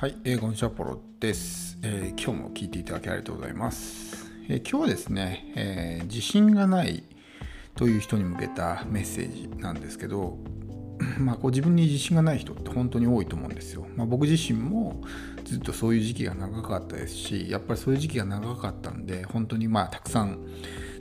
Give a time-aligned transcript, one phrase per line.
[0.00, 4.30] はい、えー、ゴンシャポロです、えー、今日も聞いていただきありがとうございます。
[4.48, 7.02] えー、今日はですね、え自信がない
[7.74, 10.38] という人に向けたメッセージなんですけど、
[11.18, 13.88] まあ、こう自分に自信がない人って本当に多いと思うんですよ。
[13.96, 15.02] まあ、僕自身も
[15.42, 20.38] ずっとそういう時期が長かったですし、やっぱりそういう時期が長かったんで、本当にまあたくさん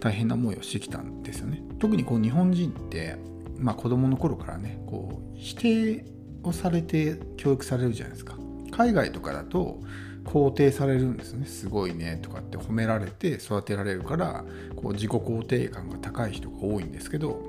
[0.00, 1.62] 大変な思いをしてきたんですよね。
[1.78, 3.16] 特にこう日本人って、
[3.56, 6.04] まあ、子供の頃からね、こう否定
[6.42, 8.41] をされて教育されるじゃないですか。
[8.72, 9.80] 海外とかだと
[10.24, 14.44] 肯定されるんですねすごいねとかって褒められて育てられるから
[14.76, 17.40] こう自己肯定感が高い人が多いんですけど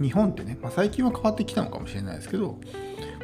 [0.00, 2.58] 日本ってね、まあ、最近は変わってきたのかもしれないですけど、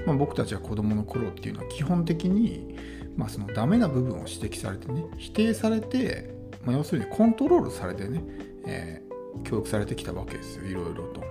[0.07, 2.77] まあ、僕たちは子どもの頃っていうのは基本的に、
[3.17, 8.23] まあ、そのダメな部分を指摘されてね否定されて、まあ、要するにコントロールされてね、
[8.67, 11.23] えー、教育されてきたわけですよいろいろと。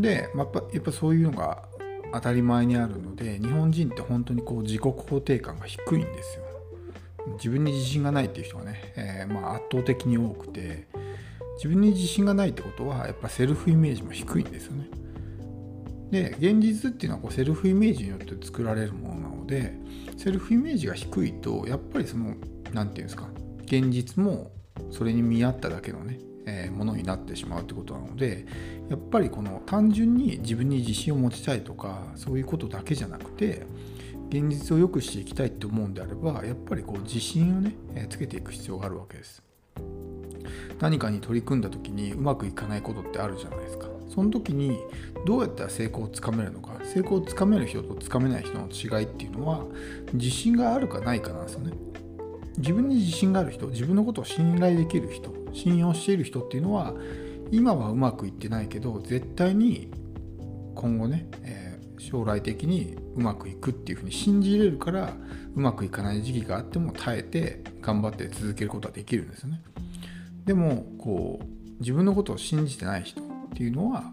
[0.00, 1.68] で、まあ、やっぱやっぱそういうのが
[2.12, 6.44] 当たり前にあるので日本人って本当にこう自己肯定感が低いんですよ。
[7.36, 10.86] 自分に自信がないっていう人がね、えー、まあ圧倒的に多くて
[11.56, 14.88] 自分に自信がないってことはやっぱセルフイメージも低いんですよね。
[16.10, 19.74] で現実っていうのはこうセルフイメージによって作られるものなので
[20.16, 22.36] セルフイメージが低いとやっぱりその何て
[22.74, 23.28] 言うんですか
[23.64, 24.50] 現実も
[24.90, 28.46] それに見合っただけのねえものになってしまうってことなので
[28.88, 33.66] やっぱりこの単純に自分に自信を持ちたいとかそういうことだけじゃなくて
[34.30, 37.74] 現実を良くしていきたいって思うんであればやっぱりこう自信をね、
[38.10, 39.42] つけていく必要があるわけです。
[40.80, 43.86] 何かに取り組んだ時にうまくいかないことってあるじゃないですか。
[44.08, 44.78] その時に
[45.26, 49.64] どうやったら成功をつかめるのか成功をつかめる人とつかめない人の違いっていうのは
[50.12, 51.72] 自信があるかないかなんですよね。
[52.58, 56.94] 自分に自信がある人自分のことを信頼できる人信用している人っていうのは
[57.50, 59.90] 今はうまくいってないけど絶対に
[60.74, 65.12] 今後ね、えー、将来的にうまくいくっていうふうに信じれるから
[65.54, 69.60] うまくいかない時期があっても耐えて頑張って続けることができるんですよね。
[70.44, 74.04] でもこう自分のことを信じてない人っていうのは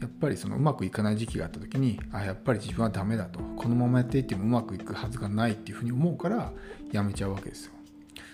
[0.00, 6.52] やっぱりそのうまくいかない時期があった時にあやっぱり自分はダメだとこのままやっていってもうまくいくはずがないっていうふうに思うから
[6.92, 7.72] やめちゃうわけですよ。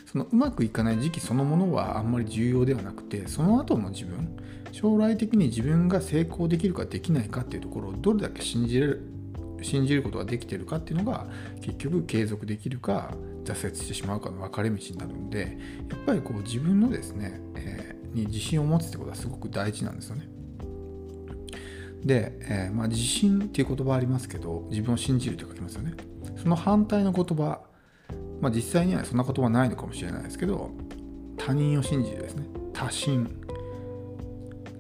[0.07, 4.37] そのうまくいかない時期そのものはあんまり重要ではなくてその後の自分
[4.73, 9.03] 将来的に自分が成功できるかできないかっていうところをどれだけ信じれる
[9.63, 11.27] 信じることができてるかっていうのが
[11.61, 15.59] 結局継続できるか挫折してしまうかの分かれ道になるんで
[15.91, 20.29] やっぱりこう自分のですね、えー、に自信を持つってことはすごく大事なんですよね。
[22.05, 25.95] で、えー、まあ、自信っていう言葉ありますけど自分を信じるって書きますよね。
[26.37, 27.63] その反対の言葉
[28.41, 30.71] まあ、実際にはそんなことはないのかもしれないですけど
[31.37, 33.29] 他人を信じるですね多心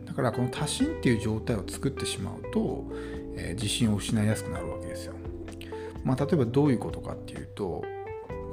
[0.04, 2.84] だからこの多心っていう状態を作ってしまうと、
[3.36, 5.14] えー、自信を失いやすくなるわけですよ。
[6.04, 7.84] まあ、例えばどういうことかっていうと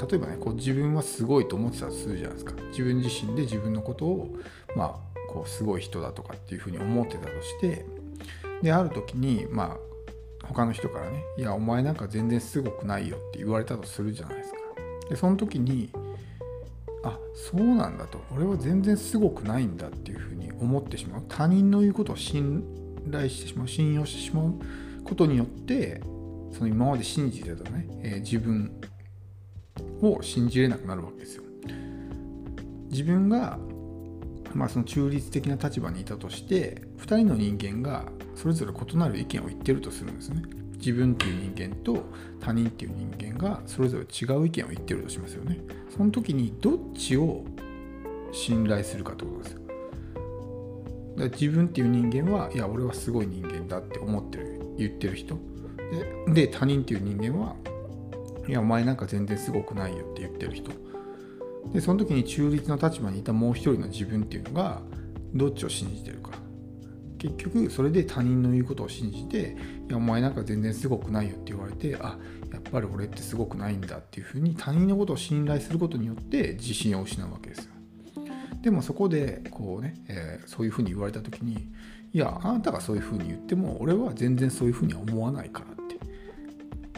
[0.09, 4.35] 例えばねこう自分はすごいと思ってたとするじゃないですか自分自身で自分のことを
[4.75, 7.85] まあこうすごい人だとかっていうふうに思ってたとして
[8.61, 9.77] である時にま
[10.43, 14.62] あ他の人からね「いやお前なんか全然すごくないよ」って言われたとするじゃないですか。
[15.09, 15.89] でその時に
[17.03, 18.21] あそうなんだと。
[18.31, 21.23] 俺は全然すごくないんだっていうふうに思ってしまう。
[21.27, 22.63] 他人の言うことを信
[23.11, 23.67] 頼してしまう。
[23.67, 24.53] 信用してしまう
[25.03, 26.01] ことによって
[26.51, 28.71] その今まで信じてたね、えー、自分
[30.01, 31.43] を信じれなくなるわけですよ。
[32.89, 33.57] 自分が
[34.53, 40.43] まあその中立的な立場にいたとして2人の人間がそれぞれ異なる意見を言ってるとするんですね。
[40.85, 42.03] 自分っていう人間と
[42.41, 45.59] 他人っていう人間がそれぞれ違う意見を言ってるとしますよね。
[45.95, 47.45] その時にどっちを
[48.33, 49.59] 信頼するかってことですよ。
[49.59, 49.71] だか
[51.17, 55.37] ら自分っていう人間はいや俺はすごい人間だって思ってる言ってる人
[56.27, 57.55] でで他人っていう人間は
[58.47, 60.71] いやお前なんか全然すごくないよって言ってる人
[61.71, 64.81] でその時に中立の立場にいたもう一人の自分っていうのが
[65.33, 66.31] どっちを信じてるか
[67.23, 69.55] 結局それで他人の言うことを信じて
[69.87, 72.17] 「いやお前なんか全然すごくないよ」って言われてあ
[72.51, 77.71] やっぱり俺ってすごくないんだっていうふうに他人のことを信頼することによって自信を失うわけですよ。
[78.61, 81.69] でもそこでこうね、えー、そういうふうに言われた時に
[82.13, 85.93] いやあなたがそういうふうに言っても俺は全然そういうふうには思わないからって。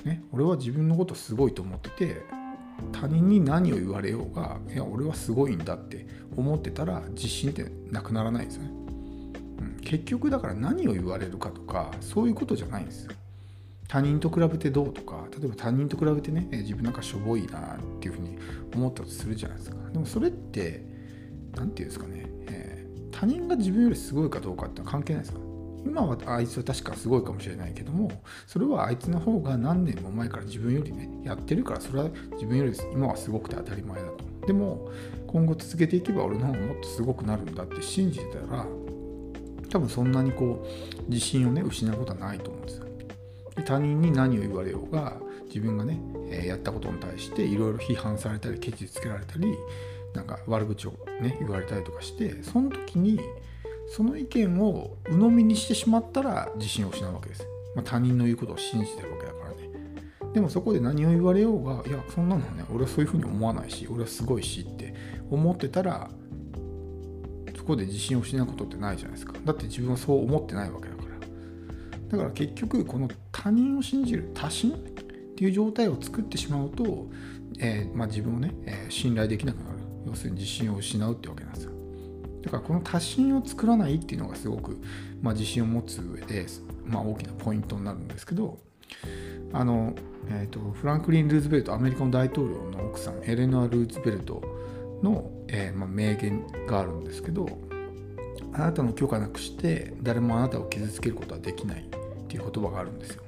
[0.08, 2.22] ね、俺は自分のことすごいと思ってて
[2.92, 6.06] 他人に何を言われようがいや俺はすごいんだって
[6.36, 8.85] 思ってたら自信ってなくならないですよね。
[9.82, 13.12] 結局だから何を言われるかとかそういうことじゃないんですよ。
[13.88, 18.38] 他人と比べてどうとか例えば他人と比べてね自分なんかしょぼいなっていうふうに
[18.74, 19.78] 思ったとするじゃないですか。
[19.92, 20.84] でもそれって
[21.56, 25.40] 何て言うんですかね、えー、他人が自分よりすごいかどうかって関係ないですか？
[25.86, 28.12] 今はあいつは確かすごいかもしれないけども
[28.48, 34.48] それはあいつの方が何年も前から自分よりねやってるからそれは自分より今はすごくて当たり前だと。
[34.48, 34.90] でも
[35.28, 38.66] 今後続けていけば俺の方がもっとすごくなるんだって信じてたら
[39.76, 42.86] 多分そんなにこう自信をね失うことはないと思うんですよ。
[43.58, 45.18] で他人に何を言われようが
[45.48, 46.00] 自分がね、
[46.32, 49.54] え、やったことに対していろいろ批判されたりケチつけられたり
[50.14, 53.20] なんか悪口をね言われたりとかしてその時に
[53.90, 57.46] その意見を鵜呑みにしてしまったら自信を失うわけです、
[57.76, 59.56] まあ、他人の言うことを信じてるわけだからね。
[60.34, 64.96] でもそこで何を言われようがいやそんなのね俺はそういうふうに思わないし俺はすごいしって
[65.30, 66.10] 思ってたら
[67.66, 69.34] こで自信を失うことってないじゃないですか。
[69.44, 71.06] だって自分はそう思ってないわけだから。
[72.10, 74.76] だから結局この他人を信じる他信っ
[75.36, 77.08] ていう状態を作ってしまうと、
[77.60, 79.80] えー、まあ、自分をね、えー、信頼できなくなる。
[80.06, 81.72] 要するに自信を失うってわけなんですよ。
[82.46, 84.80] だからこの多信を作らないっていうのがすごく、
[85.22, 86.46] まあ、自信を持つ上で、
[86.86, 88.60] まあ、大きなポイントになるんですけど
[89.52, 89.96] あの、
[90.30, 94.44] えーと、フランクリン・ルーズベルトアメリカの大統領の奥さんエレノア・ルーズベルト
[95.06, 97.48] の、えー、まあ、名言があるんですけど
[98.54, 103.24] あなたの許可なくして誰もあなたを傷つけることはできないっていう言葉があるんですよ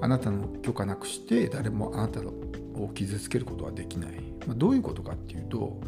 [0.00, 4.10] あなたの許可なくして誰もあなたを傷つけることはできない、
[4.46, 5.80] まあ、どういうことかっていうと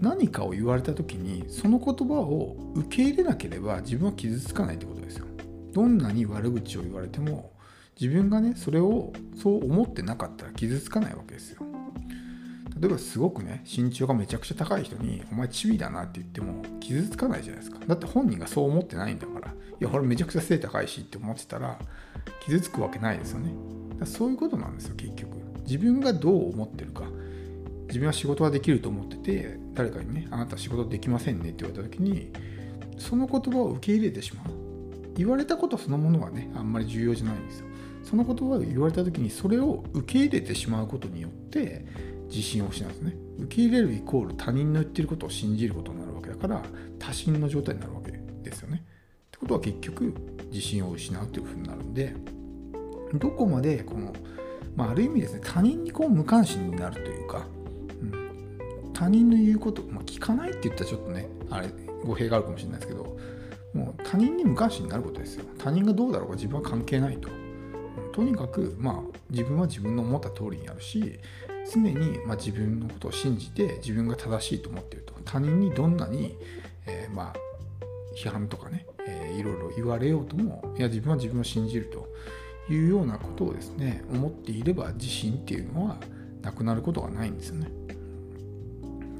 [0.00, 5.26] 何かを言われた時にその言葉を受け入れなければ自分は傷つかないってことですよ。
[5.72, 7.52] どんなに悪口を言われても
[8.00, 11.71] 自分がねそれをそう思ってなかったら傷つかないわけですよ。
[12.82, 17.78] 例えばすごくね身長がめちゃくちゃ高い人に「お前チビだな」って言っても傷つかないじゃないですか。
[17.86, 19.48] だって本人がそう思ってないんだから。
[19.48, 21.78] いや俺めちゃくちゃ背高いしって思ってたら
[22.44, 23.52] 傷つくわけないですよね。
[24.00, 25.36] だそういうことなんですよ結局。
[25.64, 27.04] 自分がどう思ってるか。
[27.86, 32.32] 自分は仕事はできると思ってて誰かにねあなた仕事できませんねって言われた時に
[32.98, 34.46] その言葉を受け入れてしまう。
[35.14, 37.66] 言われたことそのものはねあんまり重要じゃないんですよ。
[38.02, 41.86] その言葉を言われた時にそれを受け入れてしまうことによって
[42.32, 46.62] 自信を失うんですね受け入れるイコール他人の言ってることを信じることになるわけだから
[46.98, 48.12] 多心の状態になるわけ
[48.42, 48.82] ですよね。
[48.82, 50.14] ってことは結局
[50.50, 52.14] 自信を失うというふうになるんで
[53.14, 54.12] どこまでこの、
[54.74, 57.46] まあ、ある意味ですね他人にこう無関心になるというか
[58.94, 61.68] 他人の言うこと、まあ、聞かないって言ったらちょっとねあれ
[62.04, 63.16] 語弊があるかもしれないですけど
[63.74, 65.44] もう他人に無関心になることですよ。
[65.58, 67.30] 他人がどうだろうか自分は関係ないと。
[68.12, 71.18] とにかくまあ自分は自分の思った通りにやるし
[71.70, 76.36] 常にまあ自分のことを信じて自分が正しいと思っていると他人にどんなに、
[76.86, 77.34] えー、まあ
[78.16, 82.08] 批判とかね、えー、いろいろ言われようともいや自分は自分を信じると
[82.72, 85.96] いうようなことをですね思っていれば自信っていうのは
[86.42, 87.68] なくなることがないんですよね。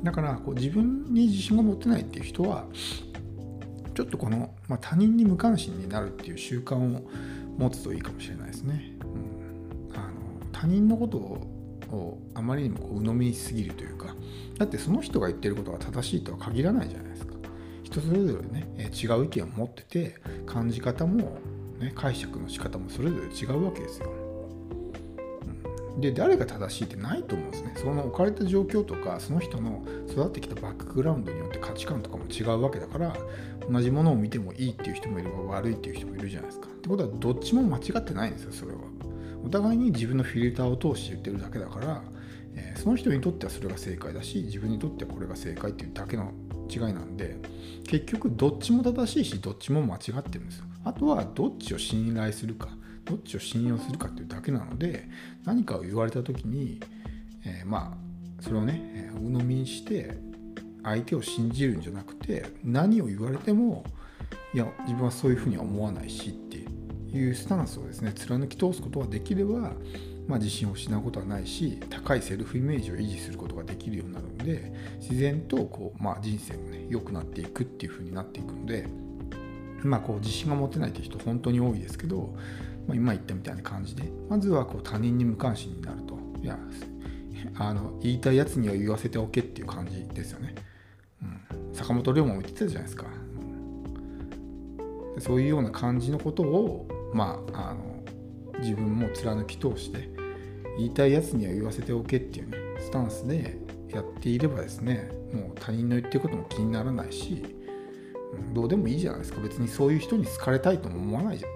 [0.03, 2.67] だからこう自分に自信が持てないっていう人は
[3.95, 7.09] ちょっとこの、まあ、他人に無関心になるっていう習慣を
[7.57, 8.97] 持つといいかもしれないですね。
[9.03, 11.62] うん、あの他人のことを
[11.93, 14.15] をあまりにもこう鵜呑みすぎるというか
[14.59, 17.33] だってその人が言ってることが正しいとは限らないじゃないですか。
[17.83, 20.17] 人それぞれね違う意見を持ってて
[20.47, 21.39] 感じ方も、
[21.79, 24.33] ね、解釈の仕方もそれぞれ違うわけですよ。
[25.99, 33.15] で誰が正しいってないと思うんですねその置かれた状況とかその人の育ってきたバックグラウンドによって価値観とかも違うわけだから
[33.71, 38.79] 同じものを見てもいいっていう人もいれば悪いっていう人もいるじゃないですかってことはどっちも間違ってないんですよそれは
[39.45, 42.03] お互いに自分のフィルターを通して言ってるだけだから、
[42.55, 46.33] えー、その人にとってはそれが正解だし自分にとってはこれが正解っていうだけの
[46.69, 47.37] 違いなんで
[47.87, 50.65] 結局どっちも正しいしどっちも間違ってるんですよ。
[50.85, 52.69] あとはどっちを信頼するか
[53.05, 55.09] どっちを信用するかっていうだけなので
[55.45, 56.81] 何かを言われた時に、
[57.45, 60.19] えー、まあそれをね、鵜呑みにして
[60.83, 63.85] 相手を信じるんじゃなくて何を言われても
[64.53, 66.52] いや自分はそういうふうには思わないしって
[67.19, 69.73] いうスタンスをですね貫き通すことができれば、
[70.27, 78.87] まあ、自信を失うことはないし高いセルフイメージを維持することができるようになるので自然とこう、まあ、人生もね良くなっていくっていうふうになっていくので
[79.83, 82.35] まあこう自信が持てないっていう人本当に多いですけど
[82.87, 86.19] まあ、今言ったみたいな感じでまずはこう他人に無関心になると。
[86.43, 86.59] いや
[87.57, 90.55] あの言いたいやつには言わせておけっていう感じですよね、
[91.23, 93.07] うん、坂本龍馬も言ってたじゃないですか、
[95.19, 100.09] そういうような感じのことをまああの自分も貫き通して
[100.79, 107.43] 言いたいやつには言わせておけっていうねスタンスでやっていればですねもう他人の言ってることも気にならないし、
[108.53, 109.41] どうでもいいじゃないですか。
[109.41, 111.47] 別にそういう人に好かれたいとも思わないと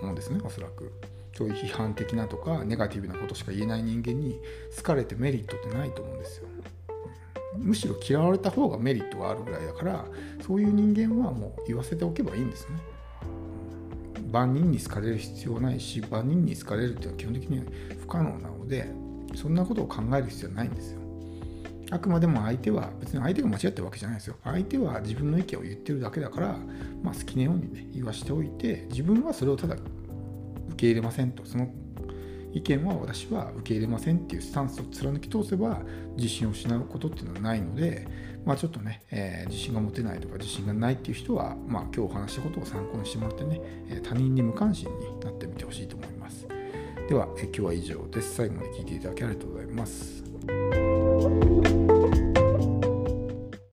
[0.00, 0.92] 思うんですねおそらく。
[1.34, 4.40] そういう批判的なとかネガティブなことしか言えない人間に
[4.76, 6.48] 好かれてメリットってないと思うんですよ。
[7.56, 10.04] むしろ嫌われた方がメリットがあるぐらいだから
[10.46, 12.76] そういう人間はもう言わせておけばいいんですね。
[14.30, 17.64] 万人に好かれる必要ないし万人に好かれるっていうのは基本的には
[18.00, 18.90] 不可能なので
[19.34, 21.00] そんなことを考える必要ないんですよ。
[21.90, 24.36] あくまでも相手は別に相手が間違ってるわけじゃないですよ。
[24.44, 26.56] 相手は自分の意見を言ってるだけだから、
[27.02, 29.84] まあ、好きなようにね言わしておいて自分はそれをただ受
[30.76, 31.46] け入れませんと。
[31.46, 31.68] その
[32.52, 35.82] 意見は私は受け入れませんっていうスタンスを貫き通せば
[36.16, 38.06] 自信を失うことっていうのはないので、
[38.44, 43.60] まあ、ちょっとね、えー、自信が持てないとか自信がないっていう人は、まあ、今日お話したことを参考にしてもらってね
[44.02, 46.46] 他人に無関心になってみてほしいと思います。
[47.08, 48.34] では、え今日は以上です。
[48.34, 50.22] 最後まで聞いていただきありがとうございます。